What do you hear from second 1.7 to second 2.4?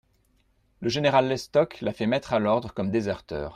l'a fait mettre à